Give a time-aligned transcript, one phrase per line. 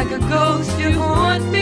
[0.00, 1.59] Like a ghost, you haunt me.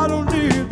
[0.00, 0.69] I don't need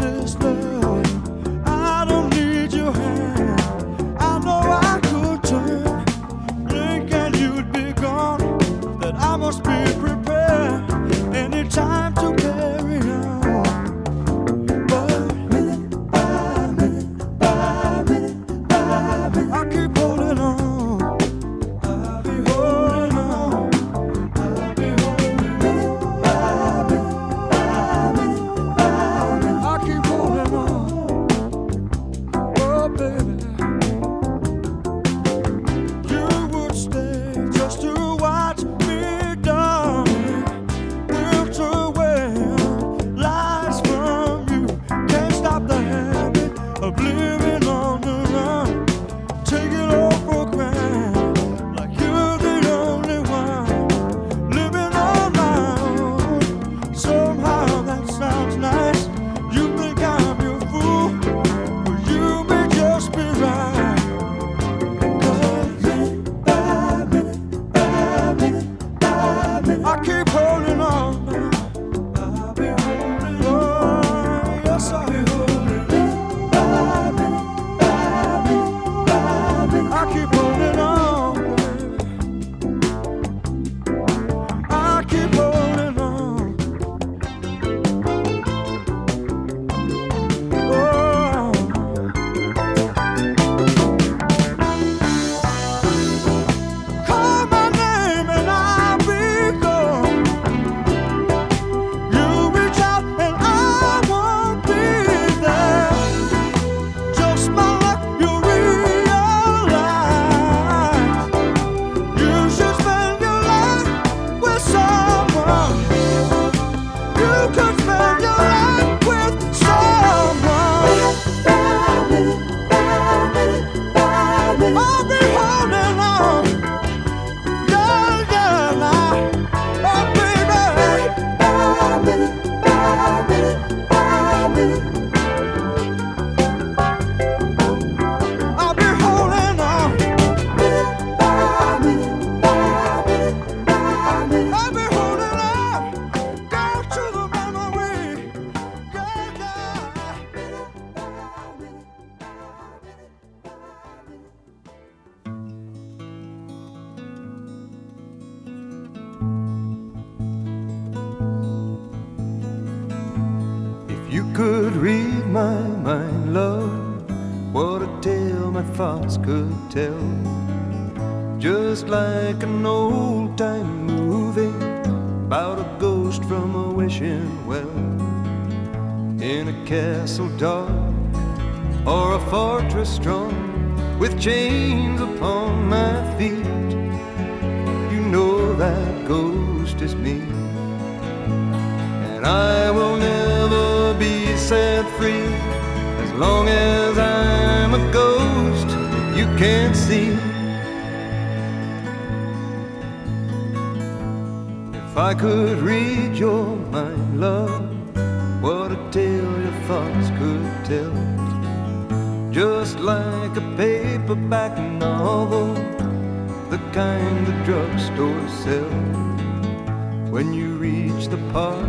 [217.79, 220.11] drugstores sell.
[220.11, 221.65] When you reach the part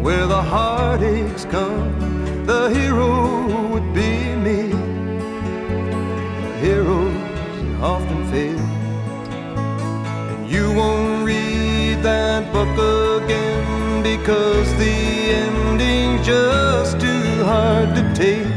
[0.00, 4.62] where the heartaches come, the hero would be me.
[6.42, 8.58] The heroes often fail,
[10.30, 14.94] and you won't read that book again because the
[15.42, 18.51] ending's just too hard to take.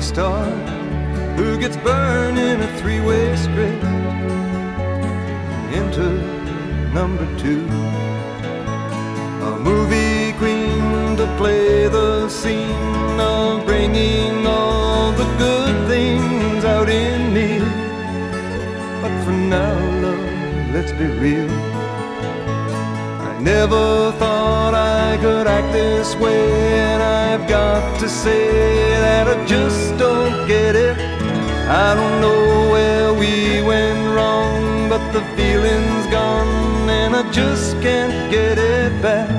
[0.00, 0.44] Star
[1.36, 3.84] who gets burned in a three-way script
[5.74, 6.06] into
[6.92, 7.66] number two.
[9.48, 17.32] A movie queen to play the scene of bringing all the good things out in
[17.34, 17.58] me.
[19.02, 21.50] But for now, love, let's be real.
[23.28, 26.89] I never thought I could act this way,
[27.40, 28.50] I've got to say
[29.00, 30.98] that I just don't get it.
[31.68, 38.30] I don't know where we went wrong, but the feeling's gone, and I just can't
[38.30, 39.30] get it back.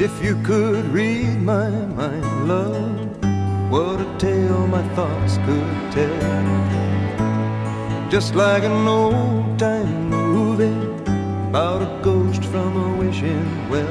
[0.00, 6.79] If you could read my mind, love, what a tale my thoughts could tell.
[8.10, 10.74] Just like an old time movie
[11.48, 13.86] about a ghost from a wishing well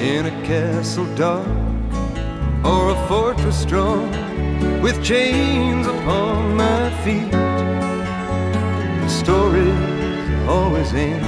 [0.00, 1.48] in a castle dark
[2.64, 4.08] or a fortress strong
[4.80, 7.32] with chains upon my feet.
[9.02, 11.26] The stories always end.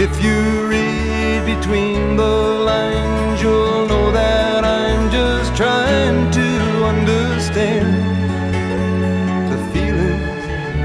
[0.00, 2.36] If you read between the
[2.70, 6.48] lines, you'll know that I'm just trying to
[6.86, 8.01] understand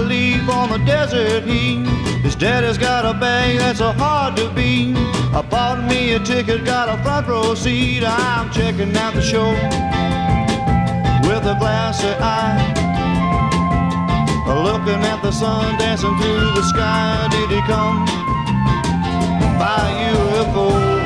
[0.00, 1.86] Leaf on the desert heat.
[2.22, 4.96] His daddy's got a bag that's so hard to beat.
[5.34, 8.04] I bought me a ticket, got a front row seat.
[8.04, 9.50] I'm checking out the show
[11.28, 12.76] with a glassy eye.
[14.46, 17.28] Looking at the sun dancing through the sky.
[17.30, 18.04] Did he come
[19.58, 21.00] by UFO?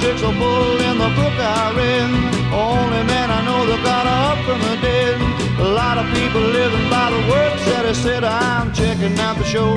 [0.00, 2.10] Tricks are pulled in the book I read.
[2.52, 5.16] Only man I know that got up from the dead.
[5.60, 8.24] A lot of people living by the words that he said.
[8.24, 9.74] I'm checking out the show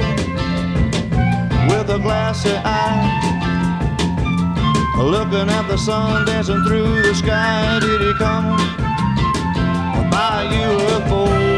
[1.69, 3.19] with a glassy eye.
[4.97, 7.79] Looking at the sun dancing through the sky.
[7.79, 8.57] Did he come
[10.11, 11.50] by UFO?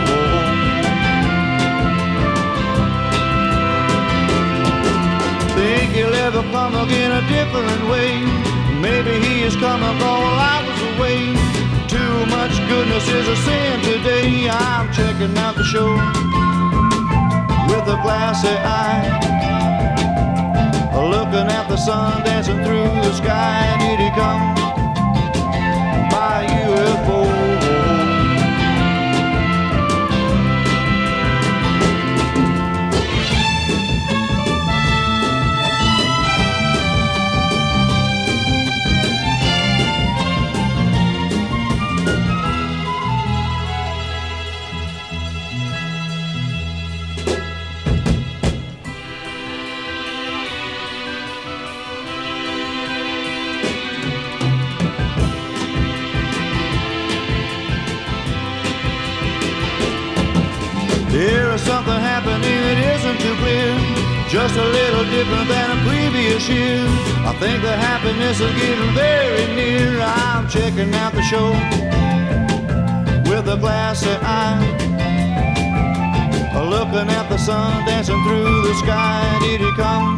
[5.73, 8.11] think he'll ever come again a different way.
[8.87, 11.19] Maybe he is coming up all I was away.
[11.95, 14.49] Too much goodness is a sin today.
[14.49, 15.91] I'm checking out the show
[17.69, 19.03] with a glassy eye.
[21.15, 23.61] Looking at the sun dancing through the sky.
[23.81, 24.43] Did he come
[26.13, 27.32] by UFO?
[61.53, 63.69] there is something happening that isn't too clear.
[64.27, 66.81] Just a little different than a previous year.
[67.29, 70.01] I think the happiness is getting very near.
[70.01, 71.53] I'm checking out the show
[73.29, 74.65] with a glassy eye.
[76.57, 79.21] Looking at the sun dancing through the sky.
[79.41, 80.15] Did it come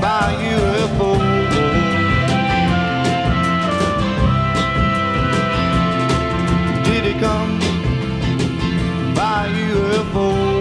[0.00, 0.93] by UFO?
[9.34, 10.53] my UFO.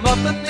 [0.00, 0.41] warm up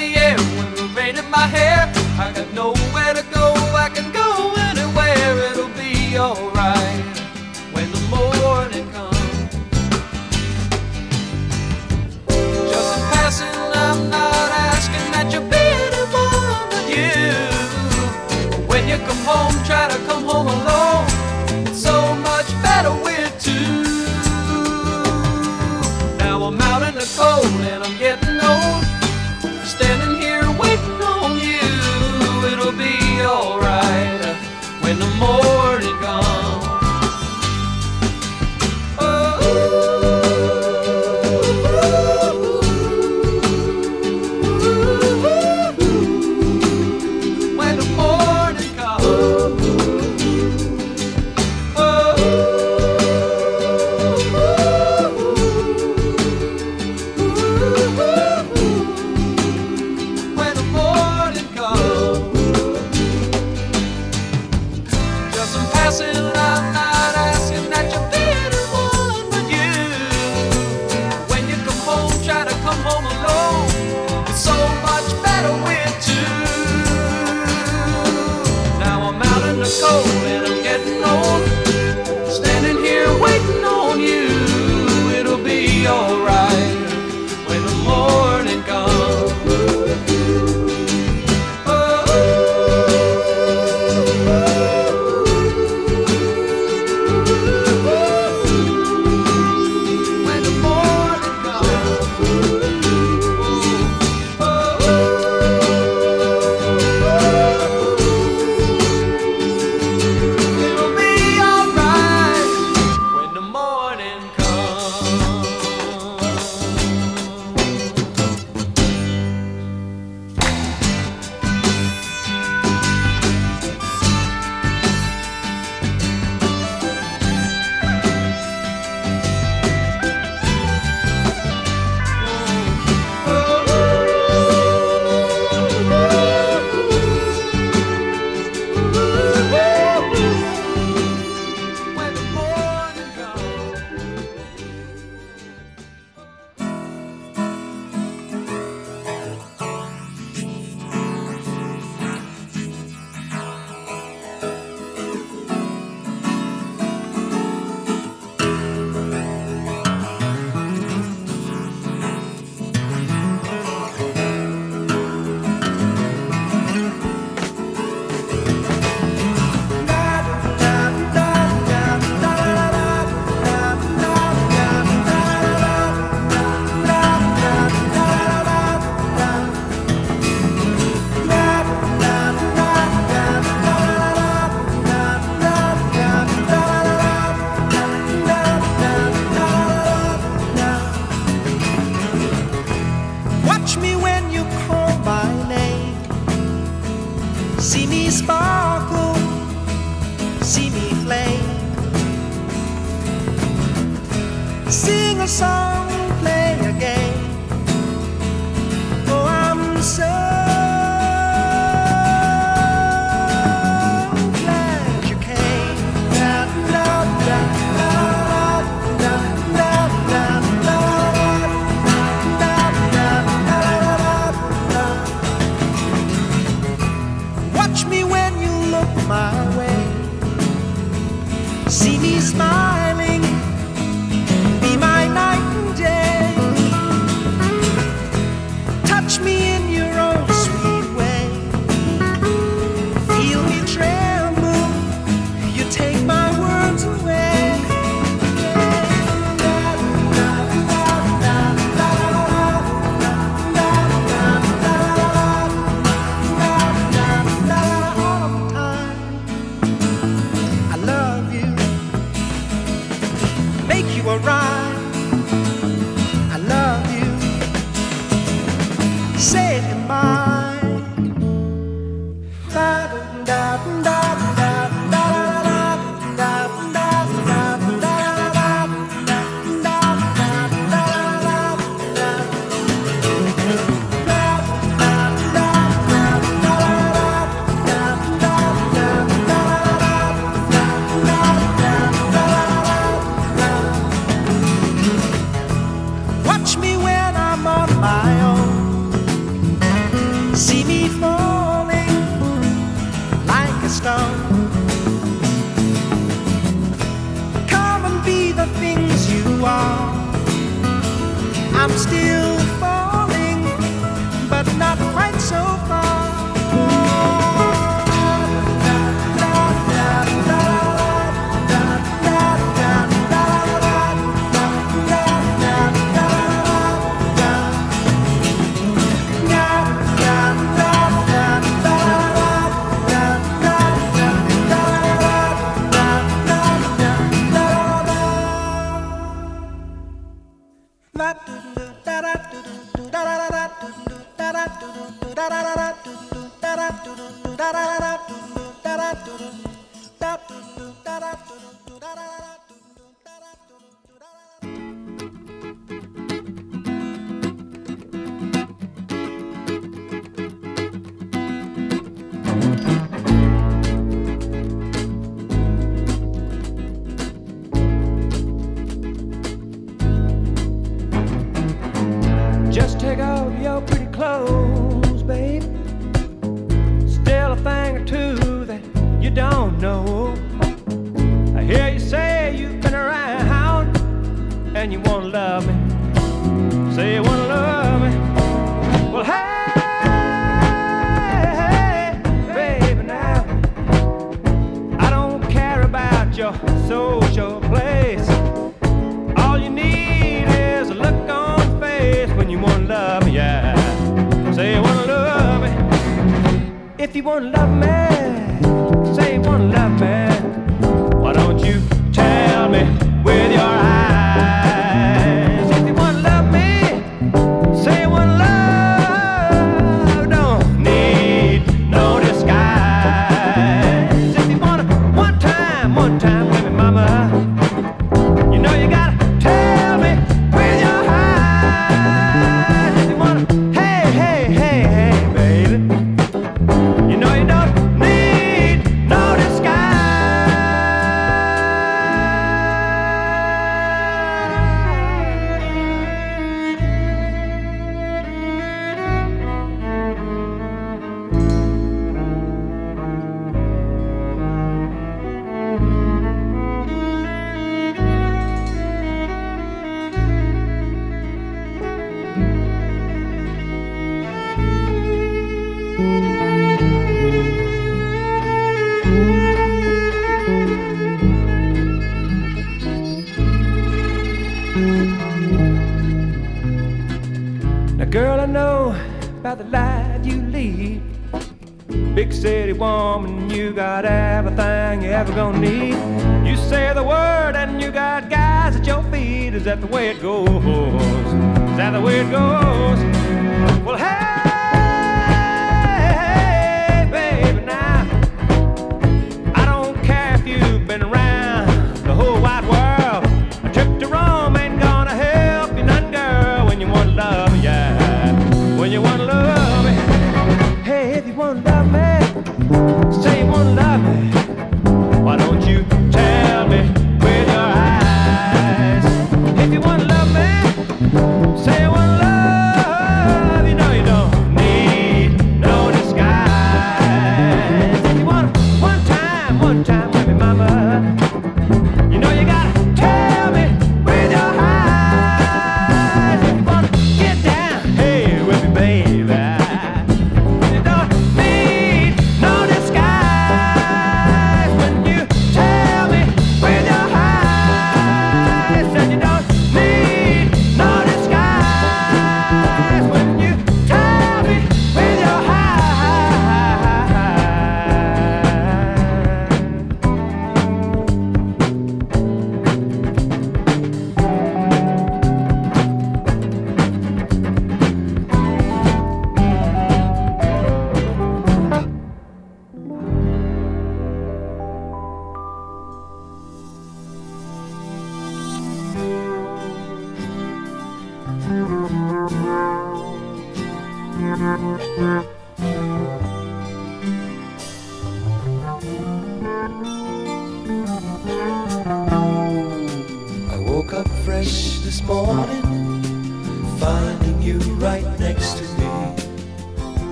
[205.27, 205.92] 伤。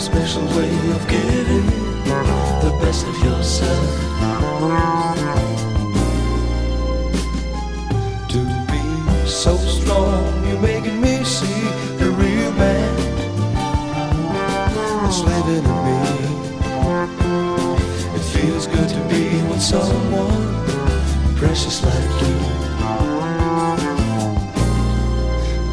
[0.00, 1.66] a special way of giving
[2.64, 3.90] the best of yourself.
[8.32, 8.38] To
[8.70, 8.82] be
[9.28, 11.62] so strong, you're making me see
[11.98, 12.96] the real man
[15.02, 16.00] that's living in me.
[18.16, 20.64] It feels good to be with someone
[21.36, 22.36] precious like you.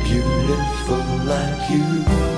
[0.03, 2.36] Beautiful like you.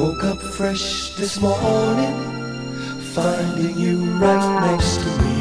[0.00, 2.16] Woke up fresh this morning,
[3.12, 5.40] finding you right next to me.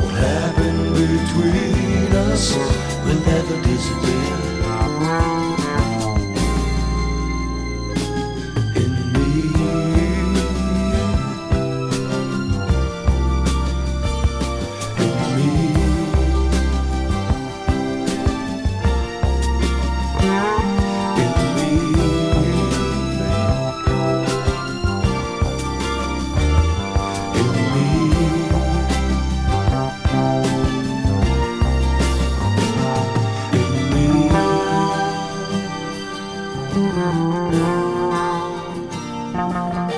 [0.00, 2.56] What happened between us
[3.04, 4.49] will never disappear.
[36.72, 36.94] Thank
[39.74, 39.89] you.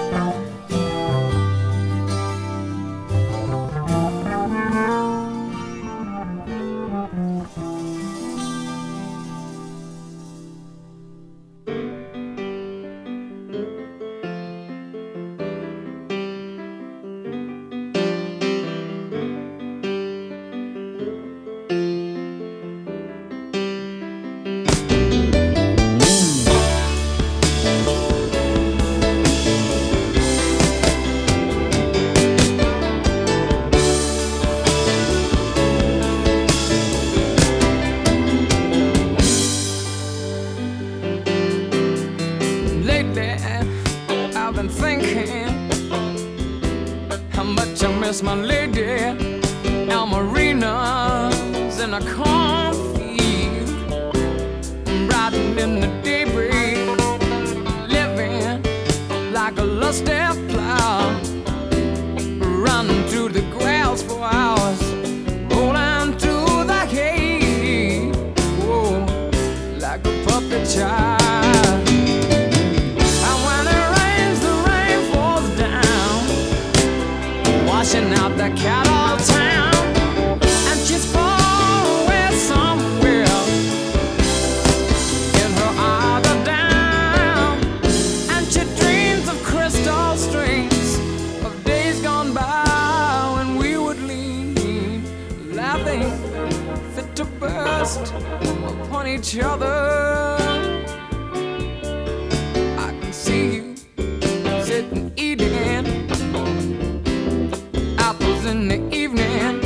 [108.63, 109.61] in the evening.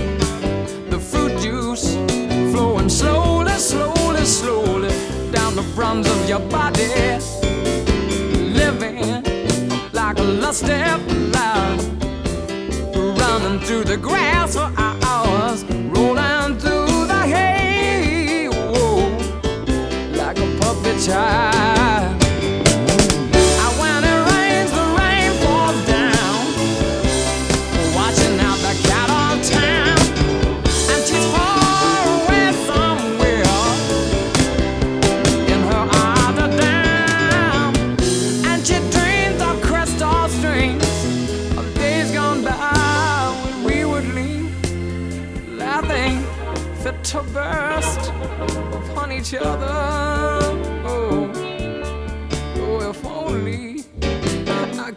[0.89, 1.95] The fruit juice
[2.53, 4.89] flowing slowly, slowly, slowly
[5.33, 6.89] down the bronze of your body.
[8.63, 9.23] Living
[9.93, 10.73] like a lusty
[13.21, 14.57] running through the grass.
[14.57, 14.86] Oh,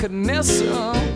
[0.01, 1.09] I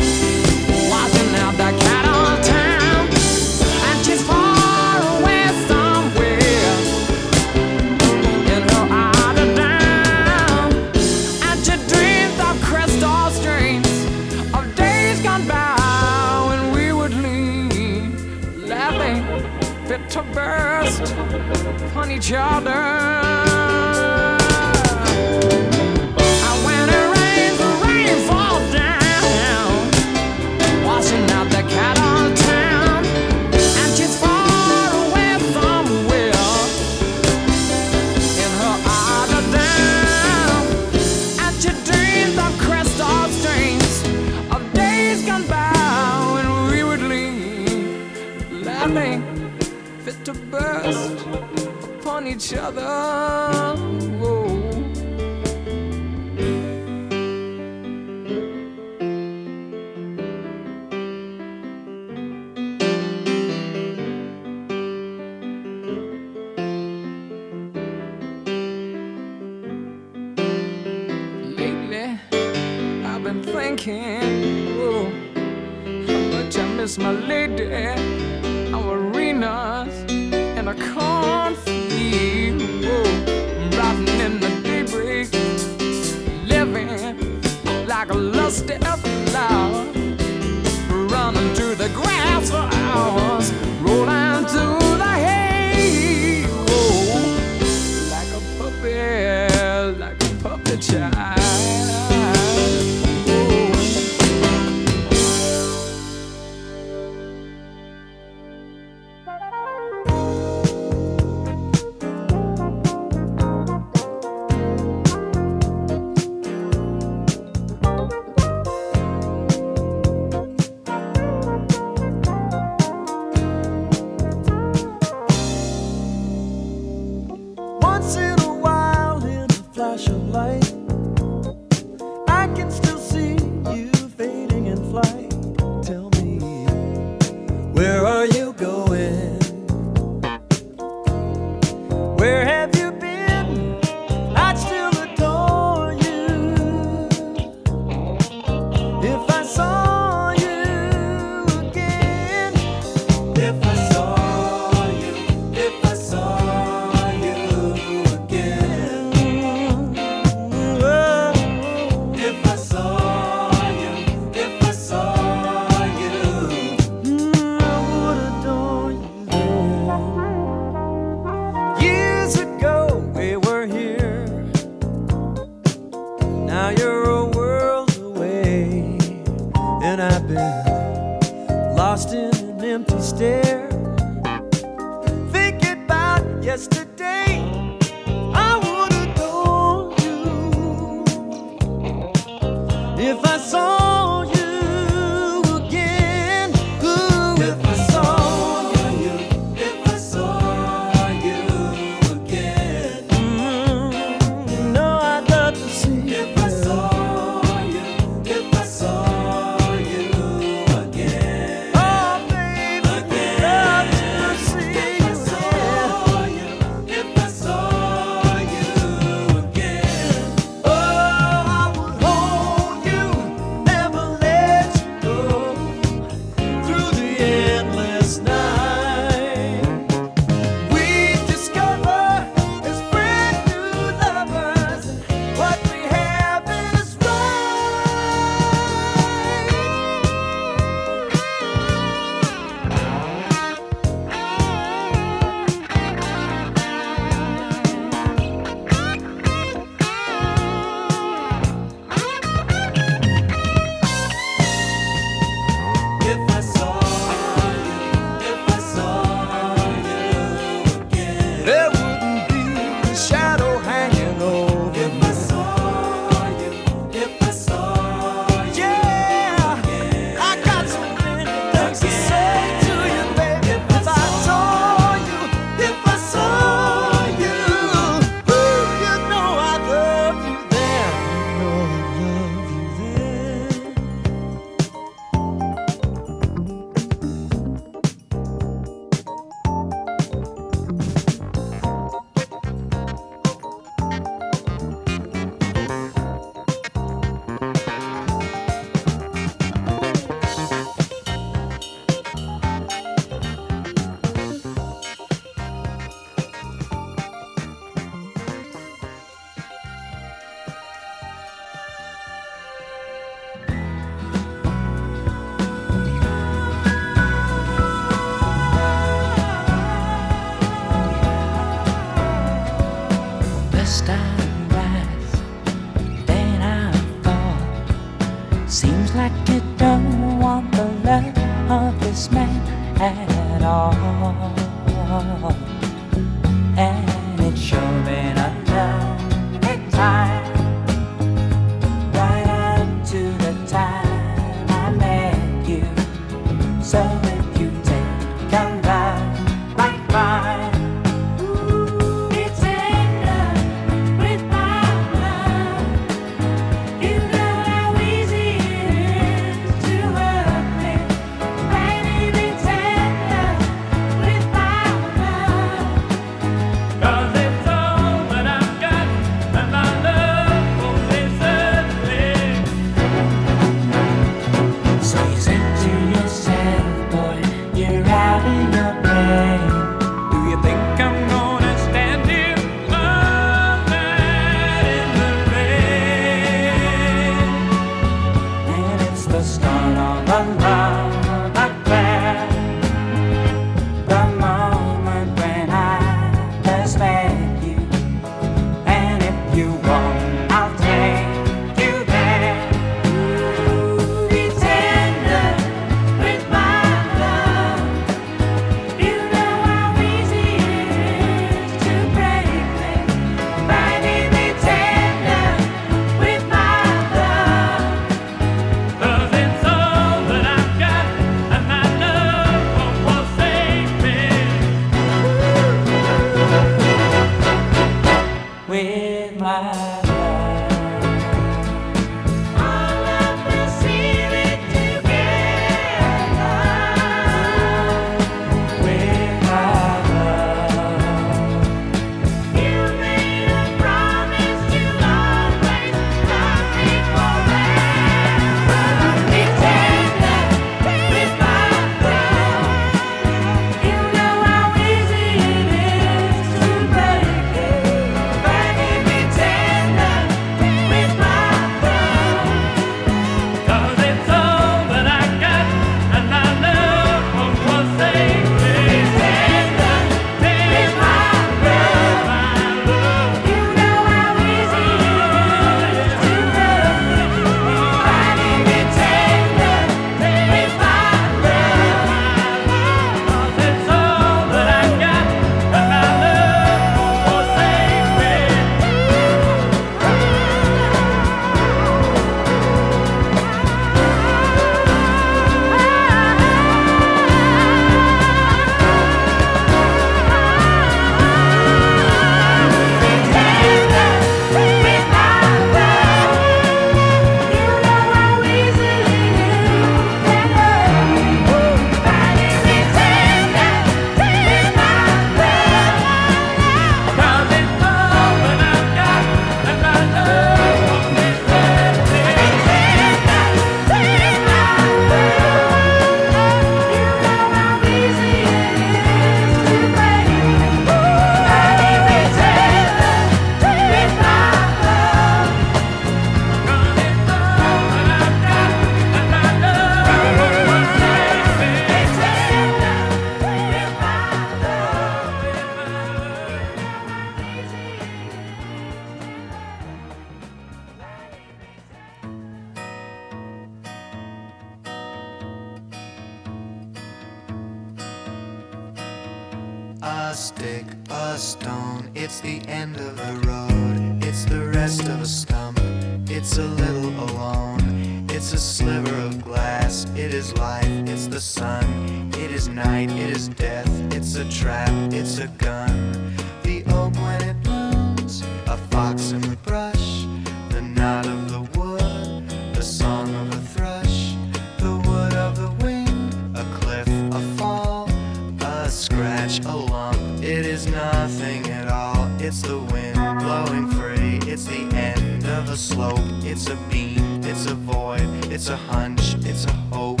[596.36, 600.00] It's a beat, it's a void, it's a hunch, it's a hope.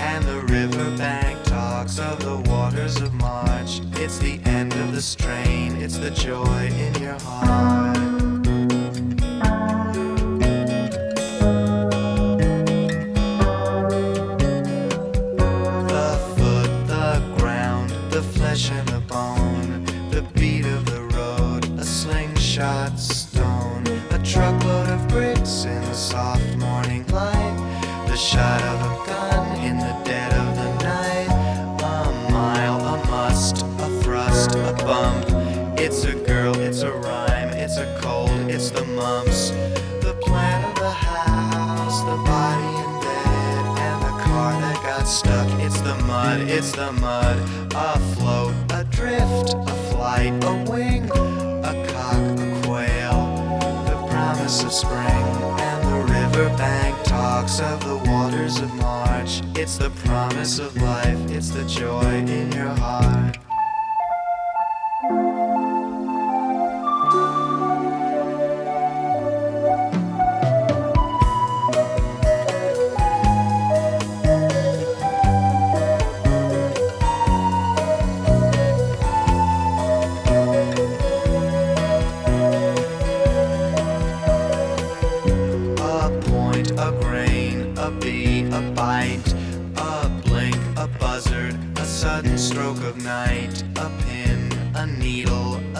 [0.00, 3.80] And the riverbank talks of the waters of March.
[3.94, 8.11] It's the end of the strain, it's the joy in your heart.
[46.62, 47.38] it's the mud.
[47.74, 53.20] Afloat, adrift, a flight, a wing, a cock, a quail.
[53.86, 55.24] The promise of spring
[55.58, 59.42] and the riverbank talks of the waters of March.
[59.56, 63.41] It's the promise of life, it's the joy in your heart.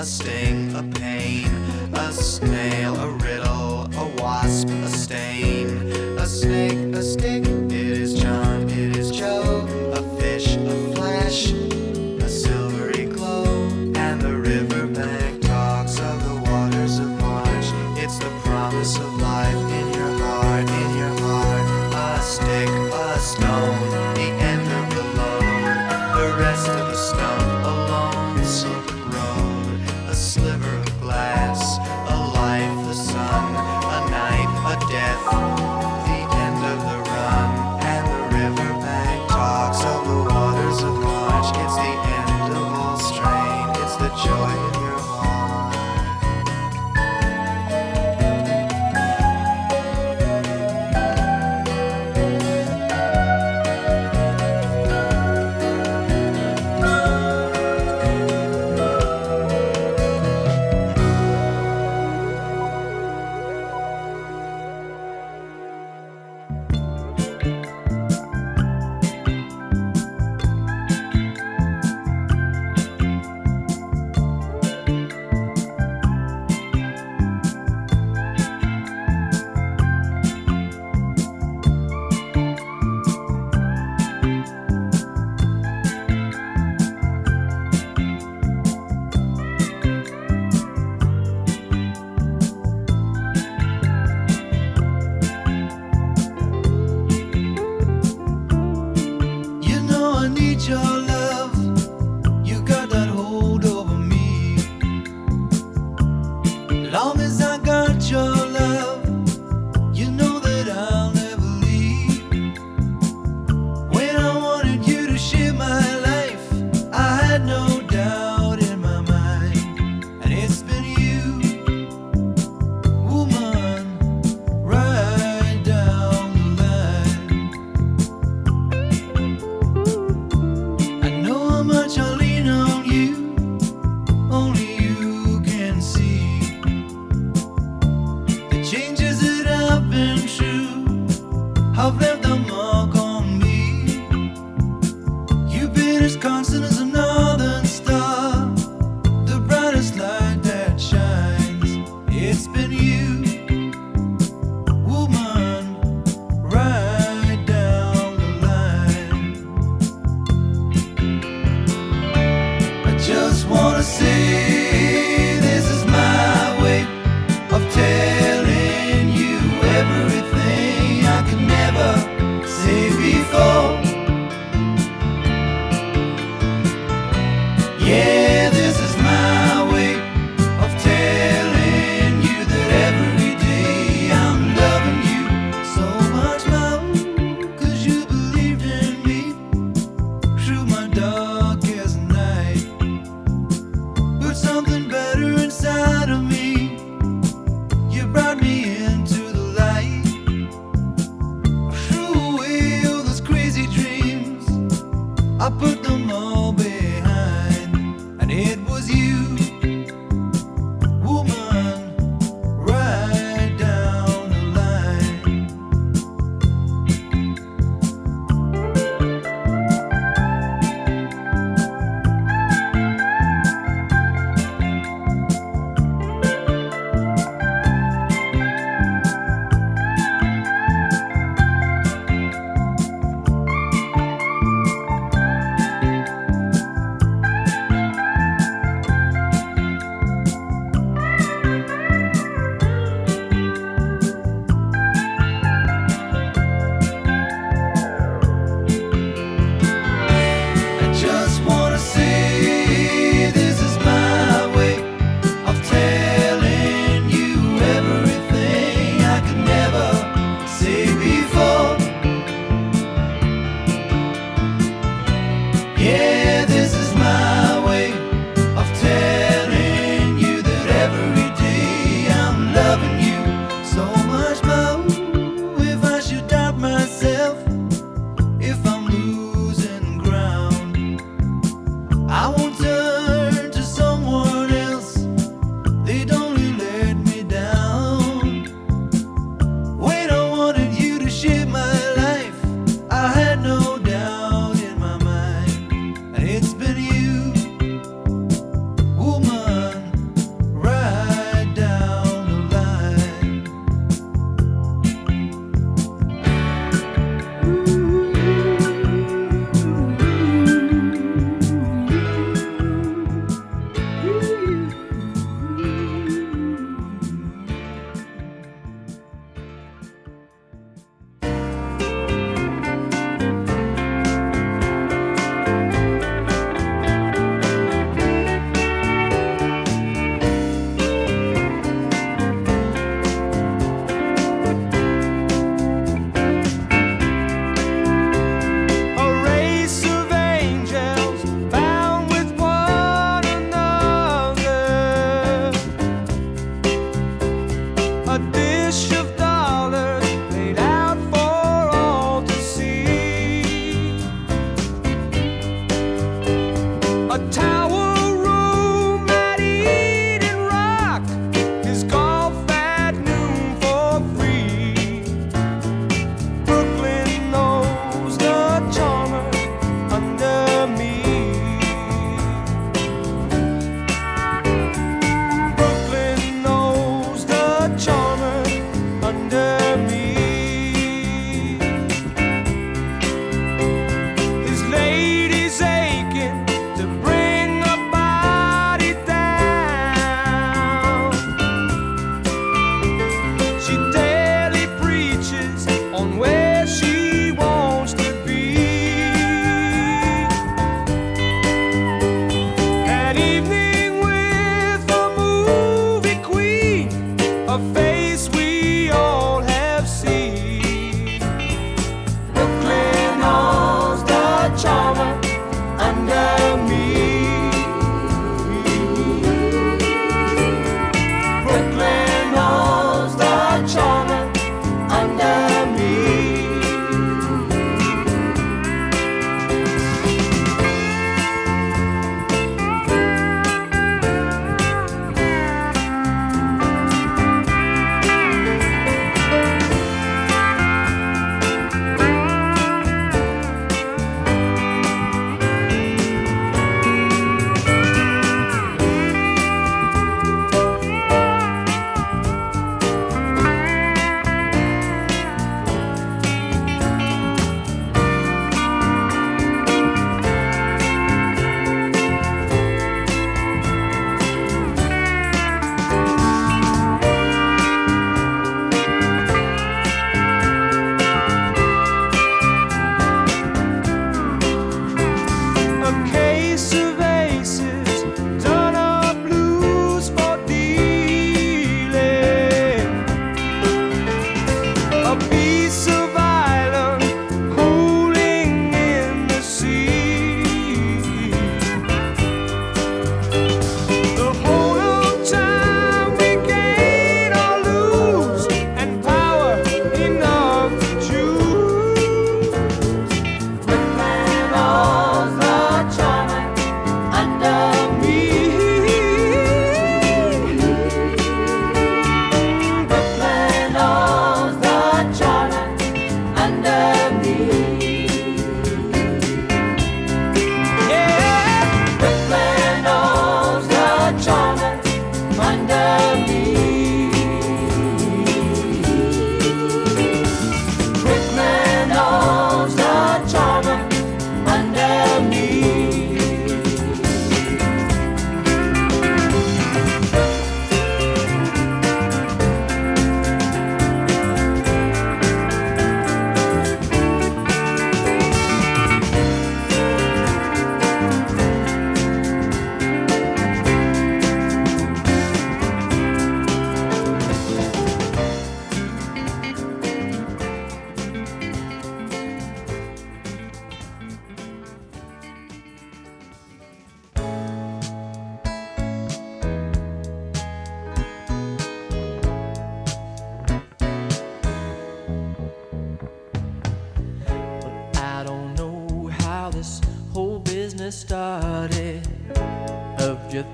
[0.02, 1.46] a sting, a pain,
[1.94, 5.68] a snail, a riddle, a wasp, a stain,
[6.18, 7.41] a snake, a stick.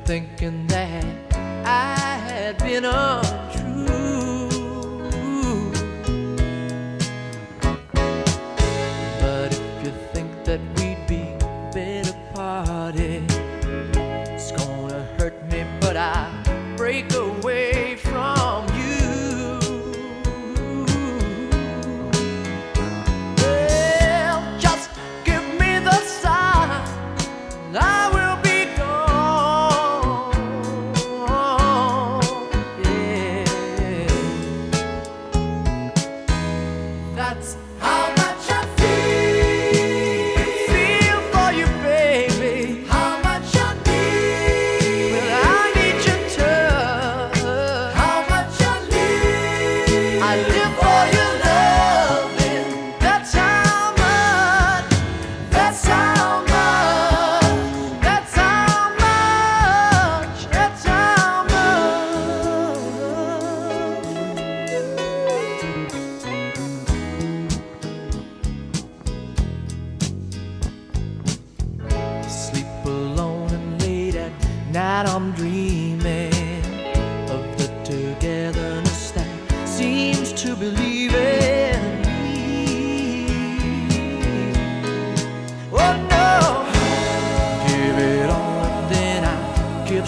[0.09, 0.58] Touch.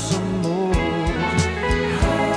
[0.00, 0.72] some more.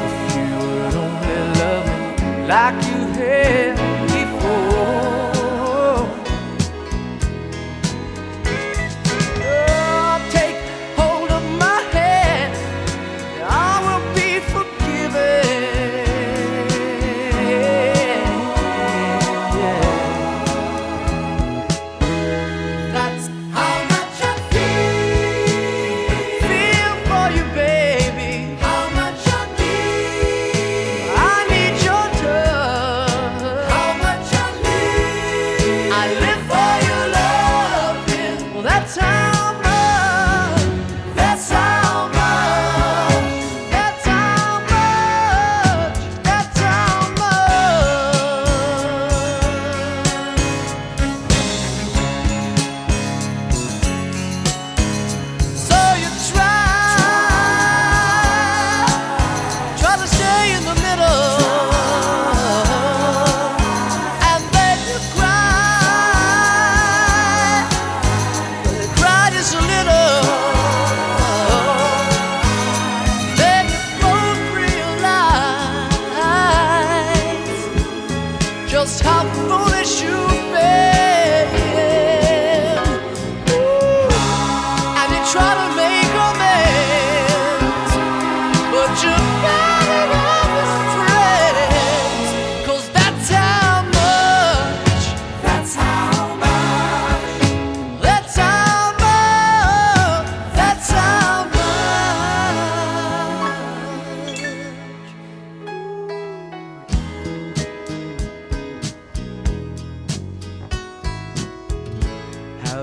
[0.06, 1.88] If you would only love
[2.22, 2.93] me like you.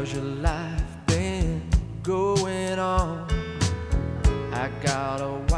[0.01, 1.61] How's your life been
[2.03, 3.29] going on?
[4.51, 5.50] I got a